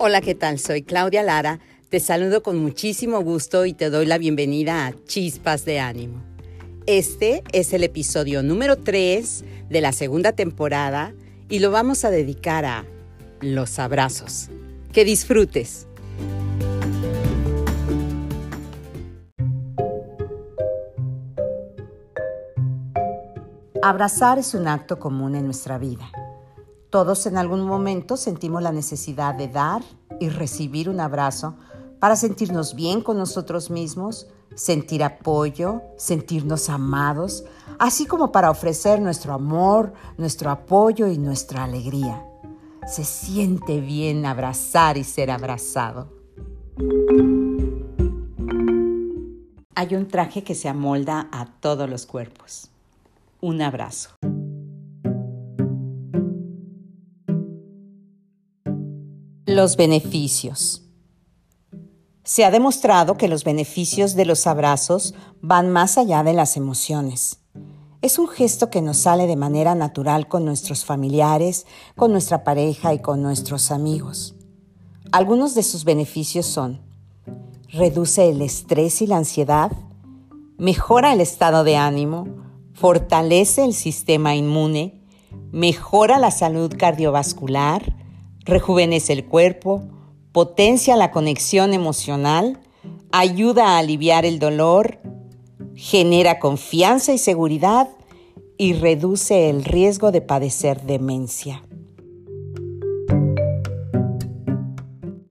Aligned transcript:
Hola, 0.00 0.20
¿qué 0.20 0.36
tal? 0.36 0.60
Soy 0.60 0.82
Claudia 0.82 1.24
Lara. 1.24 1.58
Te 1.88 1.98
saludo 1.98 2.44
con 2.44 2.56
muchísimo 2.56 3.20
gusto 3.20 3.66
y 3.66 3.72
te 3.72 3.90
doy 3.90 4.06
la 4.06 4.16
bienvenida 4.16 4.86
a 4.86 4.94
Chispas 5.06 5.64
de 5.64 5.80
Ánimo. 5.80 6.22
Este 6.86 7.42
es 7.50 7.72
el 7.72 7.82
episodio 7.82 8.44
número 8.44 8.76
3 8.76 9.44
de 9.68 9.80
la 9.80 9.90
segunda 9.90 10.30
temporada 10.30 11.14
y 11.48 11.58
lo 11.58 11.72
vamos 11.72 12.04
a 12.04 12.10
dedicar 12.10 12.64
a 12.64 12.84
los 13.40 13.80
abrazos. 13.80 14.50
Que 14.92 15.04
disfrutes. 15.04 15.88
Abrazar 23.82 24.38
es 24.38 24.54
un 24.54 24.68
acto 24.68 25.00
común 25.00 25.34
en 25.34 25.44
nuestra 25.44 25.76
vida. 25.76 26.08
Todos 26.90 27.26
en 27.26 27.36
algún 27.36 27.66
momento 27.66 28.16
sentimos 28.16 28.62
la 28.62 28.72
necesidad 28.72 29.34
de 29.34 29.48
dar 29.48 29.82
y 30.20 30.30
recibir 30.30 30.88
un 30.88 31.00
abrazo 31.00 31.54
para 32.00 32.16
sentirnos 32.16 32.74
bien 32.74 33.02
con 33.02 33.18
nosotros 33.18 33.70
mismos, 33.70 34.26
sentir 34.54 35.04
apoyo, 35.04 35.82
sentirnos 35.98 36.70
amados, 36.70 37.44
así 37.78 38.06
como 38.06 38.32
para 38.32 38.50
ofrecer 38.50 39.00
nuestro 39.02 39.34
amor, 39.34 39.92
nuestro 40.16 40.50
apoyo 40.50 41.08
y 41.08 41.18
nuestra 41.18 41.64
alegría. 41.64 42.24
Se 42.86 43.04
siente 43.04 43.80
bien 43.80 44.24
abrazar 44.24 44.96
y 44.96 45.04
ser 45.04 45.30
abrazado. 45.30 46.08
Hay 49.74 49.94
un 49.94 50.08
traje 50.08 50.42
que 50.42 50.54
se 50.54 50.70
amolda 50.70 51.28
a 51.32 51.46
todos 51.60 51.88
los 51.88 52.06
cuerpos. 52.06 52.70
Un 53.40 53.60
abrazo. 53.60 54.10
Los 59.58 59.76
beneficios. 59.76 60.82
Se 62.22 62.44
ha 62.44 62.52
demostrado 62.52 63.16
que 63.16 63.26
los 63.26 63.42
beneficios 63.42 64.14
de 64.14 64.24
los 64.24 64.46
abrazos 64.46 65.16
van 65.40 65.68
más 65.68 65.98
allá 65.98 66.22
de 66.22 66.32
las 66.32 66.56
emociones. 66.56 67.40
Es 68.00 68.20
un 68.20 68.28
gesto 68.28 68.70
que 68.70 68.82
nos 68.82 68.98
sale 68.98 69.26
de 69.26 69.34
manera 69.34 69.74
natural 69.74 70.28
con 70.28 70.44
nuestros 70.44 70.84
familiares, 70.84 71.66
con 71.96 72.12
nuestra 72.12 72.44
pareja 72.44 72.94
y 72.94 73.00
con 73.00 73.20
nuestros 73.20 73.72
amigos. 73.72 74.36
Algunos 75.10 75.56
de 75.56 75.64
sus 75.64 75.84
beneficios 75.84 76.46
son, 76.46 76.80
reduce 77.72 78.28
el 78.28 78.42
estrés 78.42 79.02
y 79.02 79.08
la 79.08 79.16
ansiedad, 79.16 79.72
mejora 80.56 81.12
el 81.12 81.20
estado 81.20 81.64
de 81.64 81.76
ánimo, 81.76 82.28
fortalece 82.74 83.64
el 83.64 83.74
sistema 83.74 84.36
inmune, 84.36 85.02
mejora 85.50 86.20
la 86.20 86.30
salud 86.30 86.72
cardiovascular, 86.78 87.97
rejuvenece 88.48 89.12
el 89.12 89.26
cuerpo, 89.26 89.82
potencia 90.32 90.96
la 90.96 91.10
conexión 91.10 91.74
emocional, 91.74 92.58
ayuda 93.12 93.76
a 93.76 93.78
aliviar 93.78 94.24
el 94.24 94.38
dolor, 94.38 94.98
genera 95.74 96.38
confianza 96.38 97.12
y 97.12 97.18
seguridad 97.18 97.88
y 98.56 98.72
reduce 98.72 99.50
el 99.50 99.64
riesgo 99.64 100.10
de 100.10 100.22
padecer 100.22 100.82
demencia. 100.82 101.62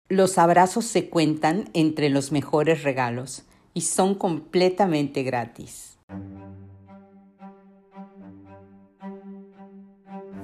Los 0.07 0.37
abrazos 0.37 0.85
se 0.85 1.09
cuentan 1.09 1.69
entre 1.73 2.09
los 2.09 2.31
mejores 2.31 2.83
regalos 2.83 3.43
y 3.73 3.81
son 3.81 4.15
completamente 4.15 5.23
gratis. 5.23 5.97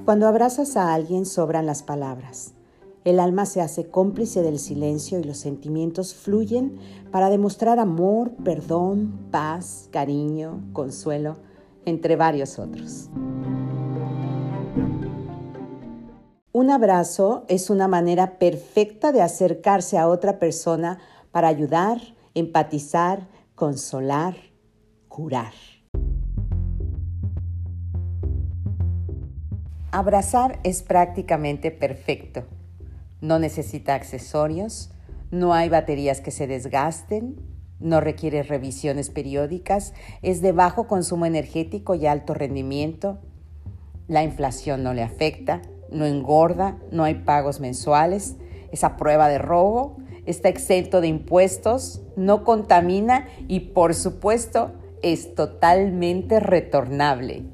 Cuando 0.04 0.28
abrazas 0.28 0.76
a 0.76 0.92
alguien 0.92 1.24
sobran 1.24 1.66
las 1.66 1.82
palabras. 1.82 2.52
El 3.04 3.20
alma 3.20 3.44
se 3.44 3.60
hace 3.60 3.90
cómplice 3.90 4.40
del 4.40 4.58
silencio 4.58 5.20
y 5.20 5.24
los 5.24 5.36
sentimientos 5.36 6.14
fluyen 6.14 6.78
para 7.10 7.28
demostrar 7.28 7.78
amor, 7.78 8.32
perdón, 8.42 9.28
paz, 9.30 9.90
cariño, 9.92 10.64
consuelo, 10.72 11.36
entre 11.84 12.16
varios 12.16 12.58
otros. 12.58 13.10
Un 16.52 16.70
abrazo 16.70 17.44
es 17.48 17.68
una 17.68 17.88
manera 17.88 18.38
perfecta 18.38 19.12
de 19.12 19.20
acercarse 19.20 19.98
a 19.98 20.08
otra 20.08 20.38
persona 20.38 20.98
para 21.30 21.48
ayudar, 21.48 22.00
empatizar, 22.32 23.28
consolar, 23.54 24.34
curar. 25.08 25.52
Abrazar 29.90 30.58
es 30.64 30.82
prácticamente 30.82 31.70
perfecto. 31.70 32.44
No 33.24 33.38
necesita 33.38 33.94
accesorios, 33.94 34.90
no 35.30 35.54
hay 35.54 35.70
baterías 35.70 36.20
que 36.20 36.30
se 36.30 36.46
desgasten, 36.46 37.40
no 37.80 38.02
requiere 38.02 38.42
revisiones 38.42 39.08
periódicas, 39.08 39.94
es 40.20 40.42
de 40.42 40.52
bajo 40.52 40.86
consumo 40.86 41.24
energético 41.24 41.94
y 41.94 42.06
alto 42.06 42.34
rendimiento. 42.34 43.20
La 44.08 44.22
inflación 44.22 44.82
no 44.82 44.92
le 44.92 45.02
afecta, 45.02 45.62
no 45.90 46.04
engorda, 46.04 46.76
no 46.90 47.04
hay 47.04 47.14
pagos 47.14 47.60
mensuales, 47.60 48.36
es 48.72 48.84
a 48.84 48.98
prueba 48.98 49.30
de 49.30 49.38
robo, 49.38 49.96
está 50.26 50.50
exento 50.50 51.00
de 51.00 51.08
impuestos, 51.08 52.02
no 52.16 52.44
contamina 52.44 53.26
y 53.48 53.60
por 53.60 53.94
supuesto 53.94 54.72
es 55.00 55.34
totalmente 55.34 56.40
retornable. 56.40 57.53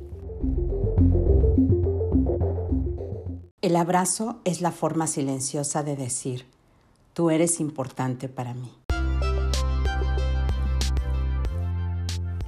El 3.71 3.77
abrazo 3.77 4.41
es 4.45 4.63
la 4.63 4.73
forma 4.73 5.07
silenciosa 5.07 5.85
de 5.85 5.95
decir, 5.95 6.45
tú 7.13 7.31
eres 7.31 7.61
importante 7.61 8.29
para 8.29 8.53
mí. 8.53 8.69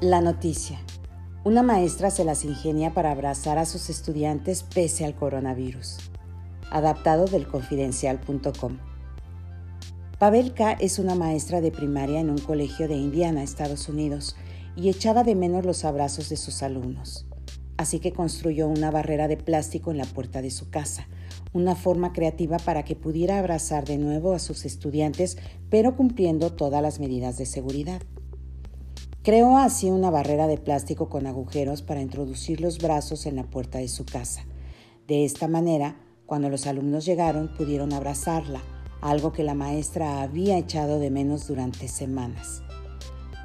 La 0.00 0.20
noticia. 0.20 0.80
Una 1.44 1.62
maestra 1.62 2.10
se 2.10 2.24
las 2.24 2.44
ingenia 2.44 2.92
para 2.92 3.12
abrazar 3.12 3.56
a 3.58 3.66
sus 3.66 3.88
estudiantes 3.88 4.64
pese 4.64 5.04
al 5.04 5.14
coronavirus. 5.14 5.98
Adaptado 6.72 7.26
del 7.26 7.46
confidencial.com. 7.46 8.78
Pavelka 10.18 10.72
es 10.72 10.98
una 10.98 11.14
maestra 11.14 11.60
de 11.60 11.70
primaria 11.70 12.18
en 12.18 12.30
un 12.30 12.38
colegio 12.38 12.88
de 12.88 12.96
Indiana, 12.96 13.44
Estados 13.44 13.88
Unidos, 13.88 14.34
y 14.74 14.88
echaba 14.88 15.22
de 15.22 15.36
menos 15.36 15.64
los 15.64 15.84
abrazos 15.84 16.28
de 16.30 16.36
sus 16.36 16.64
alumnos 16.64 17.26
así 17.76 17.98
que 17.98 18.12
construyó 18.12 18.68
una 18.68 18.90
barrera 18.90 19.28
de 19.28 19.36
plástico 19.36 19.90
en 19.90 19.98
la 19.98 20.04
puerta 20.04 20.42
de 20.42 20.50
su 20.50 20.70
casa, 20.70 21.08
una 21.52 21.74
forma 21.74 22.12
creativa 22.12 22.58
para 22.58 22.84
que 22.84 22.96
pudiera 22.96 23.38
abrazar 23.38 23.84
de 23.84 23.98
nuevo 23.98 24.34
a 24.34 24.38
sus 24.38 24.64
estudiantes, 24.64 25.38
pero 25.70 25.96
cumpliendo 25.96 26.52
todas 26.52 26.82
las 26.82 27.00
medidas 27.00 27.38
de 27.38 27.46
seguridad. 27.46 28.02
Creó 29.22 29.56
así 29.56 29.90
una 29.90 30.10
barrera 30.10 30.48
de 30.48 30.58
plástico 30.58 31.08
con 31.08 31.26
agujeros 31.26 31.82
para 31.82 32.02
introducir 32.02 32.60
los 32.60 32.78
brazos 32.78 33.26
en 33.26 33.36
la 33.36 33.44
puerta 33.44 33.78
de 33.78 33.88
su 33.88 34.04
casa. 34.04 34.44
De 35.06 35.24
esta 35.24 35.46
manera, 35.46 35.96
cuando 36.26 36.48
los 36.48 36.66
alumnos 36.66 37.04
llegaron, 37.04 37.54
pudieron 37.54 37.92
abrazarla, 37.92 38.62
algo 39.00 39.32
que 39.32 39.44
la 39.44 39.54
maestra 39.54 40.22
había 40.22 40.58
echado 40.58 40.98
de 40.98 41.10
menos 41.10 41.46
durante 41.46 41.86
semanas. 41.88 42.62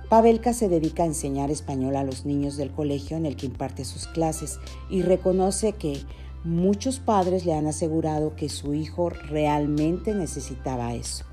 Pavelka 0.09 0.53
se 0.53 0.69
dedica 0.69 1.03
a 1.03 1.07
enseñar 1.07 1.51
español 1.51 1.97
a 1.97 2.03
los 2.03 2.25
niños 2.25 2.55
del 2.55 2.71
colegio 2.71 3.17
en 3.17 3.25
el 3.25 3.35
que 3.35 3.47
imparte 3.47 3.83
sus 3.83 4.07
clases 4.07 4.57
y 4.89 5.01
reconoce 5.01 5.73
que 5.73 5.99
muchos 6.45 6.99
padres 6.99 7.45
le 7.45 7.53
han 7.53 7.67
asegurado 7.67 8.33
que 8.35 8.47
su 8.47 8.73
hijo 8.73 9.09
realmente 9.09 10.13
necesitaba 10.13 10.93
eso. 10.93 11.25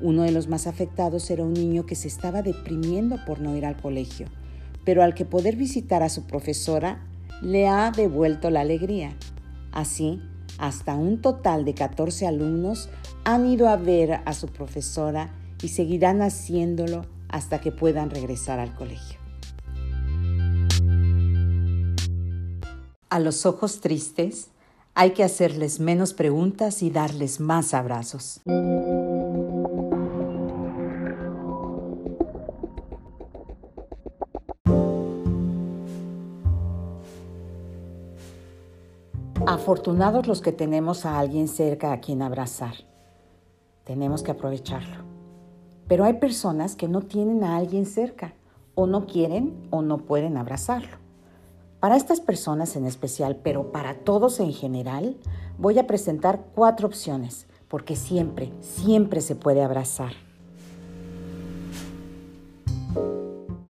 Uno 0.00 0.24
de 0.24 0.32
los 0.32 0.48
más 0.48 0.66
afectados 0.66 1.30
era 1.30 1.44
un 1.44 1.52
niño 1.52 1.86
que 1.86 1.94
se 1.94 2.08
estaba 2.08 2.42
deprimiendo 2.42 3.24
por 3.24 3.40
no 3.40 3.56
ir 3.56 3.64
al 3.64 3.80
colegio, 3.80 4.26
pero 4.84 5.04
al 5.04 5.14
que 5.14 5.24
poder 5.24 5.54
visitar 5.54 6.02
a 6.02 6.08
su 6.08 6.24
profesora 6.24 7.06
le 7.40 7.68
ha 7.68 7.92
devuelto 7.92 8.50
la 8.50 8.62
alegría. 8.62 9.16
Así, 9.70 10.20
hasta 10.58 10.96
un 10.96 11.20
total 11.20 11.64
de 11.64 11.74
14 11.74 12.26
alumnos 12.26 12.88
han 13.22 13.46
ido 13.46 13.68
a 13.68 13.76
ver 13.76 14.22
a 14.24 14.32
su 14.32 14.48
profesora 14.48 15.30
y 15.62 15.68
seguirán 15.68 16.20
haciéndolo 16.20 17.06
hasta 17.32 17.60
que 17.60 17.72
puedan 17.72 18.10
regresar 18.10 18.60
al 18.60 18.74
colegio. 18.74 19.18
A 23.10 23.18
los 23.18 23.44
ojos 23.44 23.80
tristes 23.80 24.48
hay 24.94 25.10
que 25.10 25.24
hacerles 25.24 25.80
menos 25.80 26.14
preguntas 26.14 26.82
y 26.82 26.90
darles 26.90 27.40
más 27.40 27.74
abrazos. 27.74 28.40
Afortunados 39.46 40.26
los 40.26 40.40
que 40.40 40.52
tenemos 40.52 41.04
a 41.04 41.18
alguien 41.18 41.48
cerca 41.48 41.92
a 41.92 42.00
quien 42.00 42.22
abrazar. 42.22 42.74
Tenemos 43.84 44.22
que 44.22 44.30
aprovecharlo. 44.30 45.11
Pero 45.92 46.06
hay 46.06 46.14
personas 46.14 46.74
que 46.74 46.88
no 46.88 47.02
tienen 47.02 47.44
a 47.44 47.58
alguien 47.58 47.84
cerca, 47.84 48.32
o 48.74 48.86
no 48.86 49.06
quieren 49.06 49.52
o 49.68 49.82
no 49.82 49.98
pueden 49.98 50.38
abrazarlo. 50.38 50.96
Para 51.80 51.96
estas 51.96 52.18
personas 52.22 52.76
en 52.76 52.86
especial, 52.86 53.36
pero 53.44 53.72
para 53.72 53.98
todos 53.98 54.40
en 54.40 54.54
general, 54.54 55.18
voy 55.58 55.78
a 55.78 55.86
presentar 55.86 56.46
cuatro 56.54 56.88
opciones 56.88 57.46
porque 57.68 57.94
siempre, 57.94 58.54
siempre 58.60 59.20
se 59.20 59.34
puede 59.34 59.62
abrazar. 59.62 60.14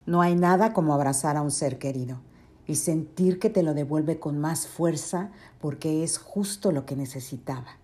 No 0.04 0.20
hay 0.20 0.34
nada 0.34 0.72
como 0.72 0.94
abrazar 0.94 1.36
a 1.36 1.42
un 1.42 1.52
ser 1.52 1.78
querido 1.78 2.18
y 2.66 2.74
sentir 2.74 3.38
que 3.38 3.48
te 3.48 3.62
lo 3.62 3.74
devuelve 3.74 4.18
con 4.18 4.40
más 4.40 4.66
fuerza 4.66 5.30
porque 5.60 6.02
es 6.02 6.18
justo 6.18 6.72
lo 6.72 6.84
que 6.84 6.96
necesitaba. 6.96 7.78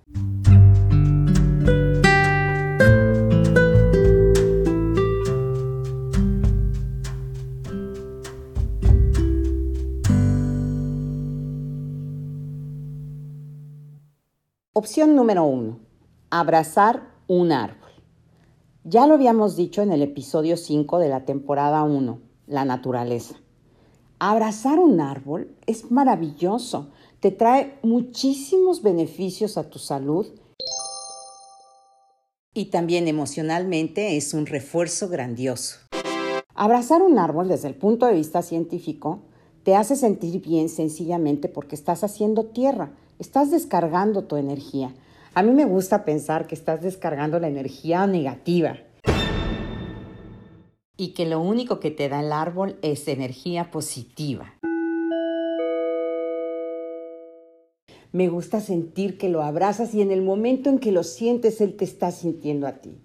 Opción 14.77 15.15
número 15.15 15.45
uno, 15.45 15.79
abrazar 16.31 17.09
un 17.29 17.53
árbol. 17.53 17.93
Ya 18.83 19.07
lo 19.07 19.15
habíamos 19.15 19.55
dicho 19.55 19.83
en 19.83 19.93
el 19.93 20.03
episodio 20.03 20.57
5 20.57 20.99
de 20.99 21.09
la 21.09 21.25
temporada 21.25 21.85
1, 21.85 22.19
la 22.49 22.65
naturaleza. 22.65 23.37
Abrazar 24.19 24.81
un 24.81 25.01
árbol 25.01 25.57
es 25.67 25.93
maravilloso, 25.93 26.91
te 27.21 27.31
trae 27.31 27.79
muchísimos 27.85 28.83
beneficios 28.83 29.59
a 29.59 29.71
tu 29.71 29.79
salud 29.79 30.27
y 32.53 32.65
también 32.65 33.07
emocionalmente 33.07 34.17
es 34.17 34.35
un 34.35 34.45
refuerzo 34.45 35.09
grandioso. 35.09 35.79
Abrazar 36.57 37.01
un 37.03 37.21
árbol 37.21 37.47
desde 37.47 37.69
el 37.69 37.77
punto 37.77 38.07
de 38.07 38.15
vista 38.15 38.43
científico 38.43 39.21
te 39.63 39.77
hace 39.77 39.95
sentir 39.95 40.43
bien 40.43 40.69
sencillamente 40.69 41.49
porque 41.49 41.77
estás 41.77 42.03
haciendo 42.03 42.47
tierra, 42.47 42.97
estás 43.19 43.51
descargando 43.51 44.25
tu 44.25 44.37
energía 44.37 44.93
a 45.37 45.43
mí 45.43 45.51
me 45.51 45.65
gusta 45.65 46.05
pensar 46.05 46.47
que 46.47 46.55
estás 46.55 46.81
descargando 46.81 47.41
la 47.41 47.49
energía 47.49 48.07
negativa 48.07 48.79
y 50.97 51.09
que 51.09 51.27
lo 51.27 51.41
único 51.41 51.81
que 51.81 51.91
te 51.91 52.09
da 52.09 52.21
el 52.21 52.31
árbol 52.31 52.79
es 52.83 53.09
energía 53.09 53.73
positiva. 53.73 54.55
Me 58.13 58.29
gusta 58.29 58.61
sentir 58.61 59.19
que 59.19 59.29
lo 59.29 59.43
abrazas 59.43 59.93
y 59.93 60.03
en 60.03 60.13
el 60.13 60.23
momento 60.23 60.71
en 60.71 60.79
que 60.79 60.93
lo 60.93 61.03
sientes, 61.03 61.61
Él 61.61 61.75
te 61.75 61.85
está 61.85 62.13
sintiendo 62.13 62.69
a 62.69 62.75
ti. 62.75 62.97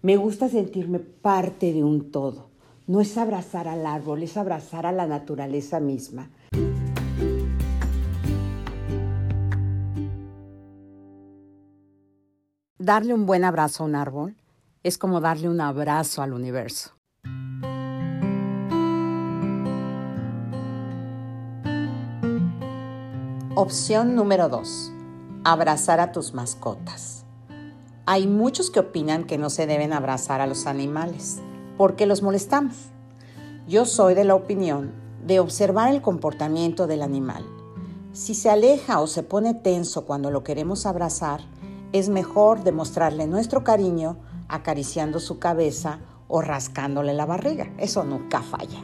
Me 0.00 0.16
gusta 0.16 0.48
sentirme 0.48 0.98
parte 0.98 1.74
de 1.74 1.84
un 1.84 2.10
todo. 2.10 2.48
No 2.86 3.02
es 3.02 3.18
abrazar 3.18 3.68
al 3.68 3.84
árbol, 3.84 4.22
es 4.22 4.38
abrazar 4.38 4.86
a 4.86 4.92
la 4.92 5.06
naturaleza 5.06 5.78
misma. 5.78 6.30
Darle 12.86 13.14
un 13.14 13.26
buen 13.26 13.44
abrazo 13.44 13.82
a 13.82 13.86
un 13.86 13.96
árbol 13.96 14.36
es 14.84 14.96
como 14.96 15.20
darle 15.20 15.48
un 15.48 15.60
abrazo 15.60 16.22
al 16.22 16.32
universo. 16.32 16.92
Opción 23.56 24.14
número 24.14 24.48
2. 24.48 24.92
Abrazar 25.42 25.98
a 25.98 26.12
tus 26.12 26.32
mascotas. 26.32 27.24
Hay 28.04 28.28
muchos 28.28 28.70
que 28.70 28.78
opinan 28.78 29.24
que 29.24 29.36
no 29.36 29.50
se 29.50 29.66
deben 29.66 29.92
abrazar 29.92 30.40
a 30.40 30.46
los 30.46 30.68
animales 30.68 31.40
porque 31.76 32.06
los 32.06 32.22
molestamos. 32.22 32.76
Yo 33.66 33.84
soy 33.84 34.14
de 34.14 34.22
la 34.22 34.36
opinión 34.36 34.92
de 35.26 35.40
observar 35.40 35.92
el 35.92 36.02
comportamiento 36.02 36.86
del 36.86 37.02
animal. 37.02 37.44
Si 38.12 38.32
se 38.36 38.48
aleja 38.48 39.00
o 39.00 39.08
se 39.08 39.24
pone 39.24 39.54
tenso 39.54 40.04
cuando 40.04 40.30
lo 40.30 40.44
queremos 40.44 40.86
abrazar, 40.86 41.40
es 41.98 42.08
mejor 42.08 42.64
demostrarle 42.64 43.26
nuestro 43.26 43.64
cariño 43.64 44.18
acariciando 44.48 45.20
su 45.20 45.38
cabeza 45.38 46.00
o 46.28 46.42
rascándole 46.42 47.14
la 47.14 47.26
barriga. 47.26 47.72
Eso 47.78 48.04
nunca 48.04 48.42
falla. 48.42 48.82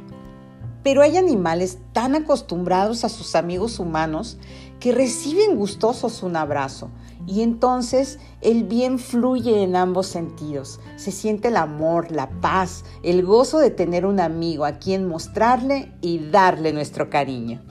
Pero 0.83 1.03
hay 1.03 1.17
animales 1.17 1.79
tan 1.93 2.15
acostumbrados 2.15 3.05
a 3.05 3.09
sus 3.09 3.37
amigos 3.37 3.79
humanos 3.79 4.39
que 4.81 4.93
reciben 4.93 5.57
gustosos 5.57 6.25
un 6.25 6.35
abrazo 6.35 6.91
y 7.25 7.43
entonces 7.43 8.19
el 8.41 8.65
bien 8.65 8.99
fluye 8.99 9.63
en 9.63 9.77
ambos 9.77 10.09
sentidos. 10.09 10.81
Se 10.97 11.13
siente 11.13 11.49
el 11.49 11.57
amor, 11.57 12.11
la 12.11 12.29
paz, 12.41 12.85
el 13.05 13.25
gozo 13.25 13.59
de 13.59 13.71
tener 13.71 14.07
un 14.07 14.19
amigo 14.19 14.65
a 14.65 14.79
quien 14.79 15.07
mostrarle 15.07 15.93
y 16.01 16.19
darle 16.31 16.73
nuestro 16.73 17.11
cariño. 17.11 17.63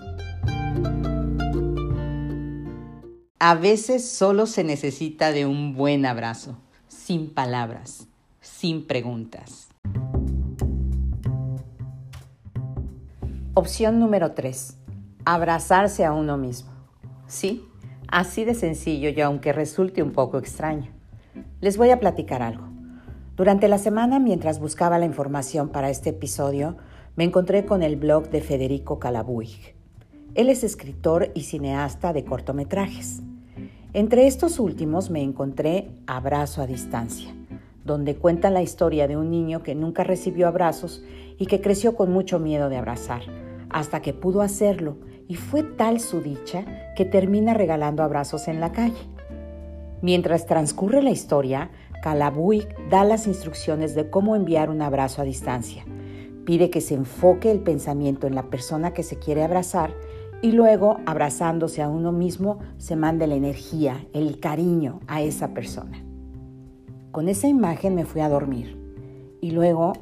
A 3.44 3.56
veces 3.56 4.08
solo 4.08 4.46
se 4.46 4.64
necesita 4.64 5.32
de 5.32 5.48
un 5.48 5.74
buen 5.74 6.06
abrazo, 6.06 6.60
sin 6.88 7.34
palabras, 7.34 8.08
sin 8.40 8.86
preguntas. 8.86 9.68
Opción 13.56 13.98
número 13.98 14.34
3. 14.34 14.78
Abrazarse 15.26 16.06
a 16.06 16.14
uno 16.14 16.38
mismo. 16.38 16.70
Sí, 17.26 17.66
así 18.10 18.46
de 18.46 18.54
sencillo 18.54 19.10
y 19.10 19.20
aunque 19.22 19.54
resulte 19.54 20.04
un 20.04 20.12
poco 20.12 20.38
extraño. 20.38 20.92
Les 21.62 21.78
voy 21.78 21.90
a 21.90 22.00
platicar 22.00 22.44
algo. 22.44 22.68
Durante 23.38 23.68
la 23.68 23.80
semana, 23.80 24.20
mientras 24.20 24.60
buscaba 24.60 25.00
la 25.00 25.08
información 25.08 25.70
para 25.70 25.90
este 25.90 26.12
episodio, 26.12 26.78
me 27.16 27.24
encontré 27.24 27.66
con 27.66 27.82
el 27.82 27.96
blog 27.96 28.30
de 28.30 28.42
Federico 28.42 29.00
Calabuig. 29.00 29.74
Él 30.36 30.48
es 30.48 30.64
escritor 30.64 31.32
y 31.34 31.42
cineasta 31.42 32.14
de 32.14 32.24
cortometrajes. 32.24 33.24
Entre 33.94 34.26
estos 34.26 34.58
últimos 34.58 35.10
me 35.10 35.22
encontré 35.22 35.90
Abrazo 36.08 36.62
a 36.62 36.66
Distancia, 36.66 37.36
donde 37.84 38.16
cuenta 38.16 38.50
la 38.50 38.62
historia 38.62 39.06
de 39.06 39.18
un 39.18 39.30
niño 39.30 39.64
que 39.64 39.76
nunca 39.76 40.06
recibió 40.06 40.48
abrazos 40.48 41.04
y 41.38 41.48
que 41.48 41.60
creció 41.60 41.94
con 41.94 42.10
mucho 42.10 42.40
miedo 42.40 42.70
de 42.70 42.78
abrazar, 42.78 43.24
hasta 43.70 44.02
que 44.02 44.14
pudo 44.14 44.44
hacerlo 44.44 44.96
y 45.28 45.36
fue 45.36 45.64
tal 45.64 46.00
su 46.00 46.22
dicha 46.22 46.64
que 46.96 47.04
termina 47.04 47.54
regalando 47.54 48.02
abrazos 48.02 48.48
en 48.48 48.62
la 48.62 48.72
calle. 48.72 49.10
Mientras 50.02 50.46
transcurre 50.46 51.02
la 51.02 51.12
historia, 51.12 51.70
Calabuig 52.02 52.70
da 52.90 53.04
las 53.04 53.28
instrucciones 53.28 53.94
de 53.94 54.10
cómo 54.10 54.38
enviar 54.38 54.70
un 54.70 54.82
abrazo 54.82 55.22
a 55.22 55.26
distancia. 55.26 55.84
Pide 56.46 56.70
que 56.70 56.80
se 56.80 56.94
enfoque 56.94 57.52
el 57.52 57.60
pensamiento 57.60 58.26
en 58.26 58.36
la 58.36 58.44
persona 58.44 58.94
que 58.94 59.04
se 59.04 59.20
quiere 59.20 59.44
abrazar 59.44 59.94
y 60.42 60.52
luego, 60.54 60.98
abrazándose 61.06 61.82
a 61.82 61.90
uno 61.90 62.12
mismo, 62.12 62.60
se 62.78 62.96
manda 62.96 63.28
la 63.28 63.36
energía, 63.36 64.06
el 64.14 64.40
cariño 64.40 65.00
a 65.08 65.22
esa 65.22 65.54
persona. 65.54 66.04
Con 67.12 67.30
esa 67.30 67.48
imagen 67.48 67.94
me 67.94 68.06
fui 68.06 68.22
a 68.22 68.30
dormir 68.30 68.78
y 69.40 69.52
luego, 69.52 69.94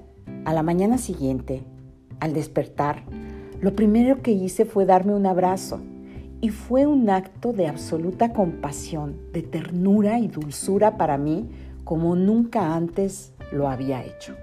a 0.46 0.54
la 0.54 0.64
mañana 0.64 0.98
siguiente, 0.98 1.64
al 2.22 2.34
despertar, 2.34 3.04
lo 3.60 3.76
primero 3.76 4.22
que 4.22 4.32
hice 4.32 4.64
fue 4.64 4.86
darme 4.86 5.14
un 5.14 5.26
abrazo 5.26 5.82
y 6.40 6.50
fue 6.50 6.86
un 6.88 7.10
acto 7.10 7.52
de 7.52 7.68
absoluta 7.68 8.32
compasión, 8.32 9.18
de 9.34 9.42
ternura 9.42 10.20
y 10.20 10.30
dulzura 10.30 10.96
para 10.98 11.18
mí 11.18 11.50
como 11.84 12.16
nunca 12.16 12.76
antes 12.76 13.34
lo 13.52 13.68
había 13.68 14.06
hecho. 14.06 14.36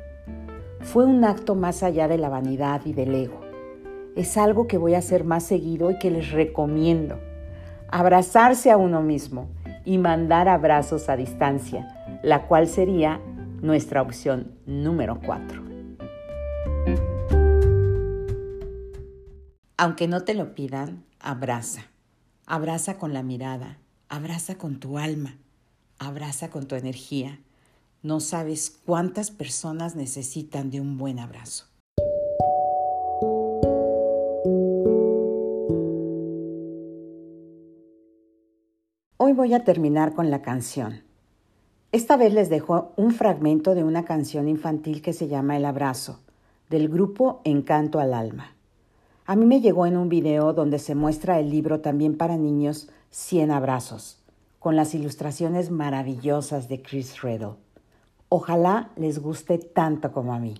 Fue 0.80 1.06
un 1.06 1.24
acto 1.24 1.54
más 1.54 1.82
allá 1.82 2.06
de 2.06 2.18
la 2.18 2.28
vanidad 2.28 2.82
y 2.84 2.92
del 2.92 3.14
ego 3.14 3.45
es 4.16 4.38
algo 4.38 4.66
que 4.66 4.78
voy 4.78 4.94
a 4.94 4.98
hacer 4.98 5.24
más 5.24 5.44
seguido 5.44 5.90
y 5.90 5.98
que 5.98 6.10
les 6.10 6.30
recomiendo. 6.32 7.20
Abrazarse 7.88 8.70
a 8.70 8.78
uno 8.78 9.02
mismo 9.02 9.48
y 9.84 9.98
mandar 9.98 10.48
abrazos 10.48 11.08
a 11.08 11.16
distancia, 11.16 12.18
la 12.22 12.46
cual 12.48 12.66
sería 12.66 13.20
nuestra 13.60 14.02
opción 14.02 14.52
número 14.64 15.20
4. 15.24 15.62
Aunque 19.76 20.08
no 20.08 20.22
te 20.24 20.32
lo 20.32 20.54
pidan, 20.54 21.04
abraza. 21.20 21.82
Abraza 22.46 22.96
con 22.96 23.12
la 23.12 23.22
mirada, 23.22 23.76
abraza 24.08 24.56
con 24.56 24.80
tu 24.80 24.98
alma, 24.98 25.36
abraza 25.98 26.48
con 26.48 26.66
tu 26.66 26.74
energía. 26.74 27.38
No 28.02 28.20
sabes 28.20 28.70
cuántas 28.70 29.30
personas 29.30 29.94
necesitan 29.94 30.70
de 30.70 30.80
un 30.80 30.96
buen 30.96 31.18
abrazo. 31.18 31.66
Hoy 39.28 39.32
voy 39.32 39.54
a 39.54 39.64
terminar 39.64 40.14
con 40.14 40.30
la 40.30 40.40
canción. 40.40 41.02
Esta 41.90 42.16
vez 42.16 42.32
les 42.32 42.48
dejo 42.48 42.92
un 42.94 43.10
fragmento 43.10 43.74
de 43.74 43.82
una 43.82 44.04
canción 44.04 44.46
infantil 44.46 45.02
que 45.02 45.12
se 45.12 45.26
llama 45.26 45.56
El 45.56 45.64
Abrazo, 45.64 46.20
del 46.70 46.88
grupo 46.88 47.40
Encanto 47.42 47.98
al 47.98 48.14
Alma. 48.14 48.54
A 49.24 49.34
mí 49.34 49.44
me 49.44 49.60
llegó 49.60 49.84
en 49.86 49.96
un 49.96 50.08
video 50.08 50.52
donde 50.52 50.78
se 50.78 50.94
muestra 50.94 51.40
el 51.40 51.50
libro 51.50 51.80
también 51.80 52.16
para 52.16 52.36
niños 52.36 52.88
Cien 53.10 53.50
Abrazos, 53.50 54.22
con 54.60 54.76
las 54.76 54.94
ilustraciones 54.94 55.72
maravillosas 55.72 56.68
de 56.68 56.82
Chris 56.82 57.20
Riddle. 57.20 57.56
Ojalá 58.28 58.92
les 58.94 59.18
guste 59.18 59.58
tanto 59.58 60.12
como 60.12 60.34
a 60.34 60.38
mí. 60.38 60.54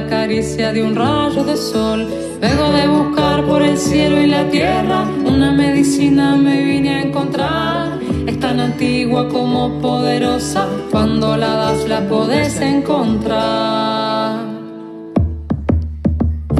La 0.00 0.06
caricia 0.08 0.74
de 0.74 0.82
un 0.82 0.94
rayo 0.94 1.42
de 1.42 1.56
sol. 1.56 2.00
Luego 2.42 2.64
de 2.76 2.86
buscar 2.86 3.46
por 3.46 3.62
el 3.62 3.78
cielo 3.78 4.20
y 4.20 4.26
la 4.26 4.44
tierra, 4.50 4.98
una 5.24 5.50
medicina 5.52 6.36
me 6.36 6.56
vine 6.62 6.90
a 6.96 7.02
encontrar. 7.06 7.98
Es 8.26 8.38
tan 8.38 8.60
antigua 8.60 9.26
como 9.28 9.80
poderosa, 9.80 10.62
cuando 10.90 11.36
la 11.38 11.52
das 11.62 11.88
la 11.88 12.00
podés 12.12 12.60
encontrar. 12.60 14.44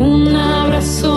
Un 0.01 0.35
abrazo 0.35 1.16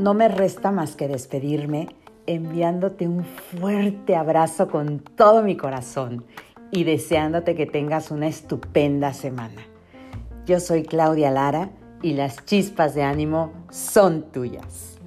No 0.00 0.14
me 0.14 0.28
resta 0.28 0.72
más 0.72 0.96
que 0.96 1.08
despedirme 1.08 1.86
enviándote 2.24 3.06
un 3.06 3.22
fuerte 3.22 4.16
abrazo 4.16 4.70
con 4.70 5.00
todo 5.00 5.42
mi 5.42 5.58
corazón 5.58 6.24
y 6.70 6.84
deseándote 6.84 7.54
que 7.54 7.66
tengas 7.66 8.10
una 8.10 8.26
estupenda 8.26 9.12
semana. 9.12 9.60
Yo 10.46 10.58
soy 10.58 10.84
Claudia 10.84 11.30
Lara 11.30 11.68
y 12.00 12.14
las 12.14 12.42
chispas 12.46 12.94
de 12.94 13.02
ánimo 13.02 13.52
son 13.68 14.32
tuyas. 14.32 14.98